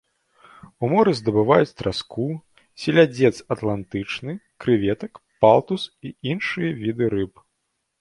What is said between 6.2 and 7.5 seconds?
іншыя віды рыб.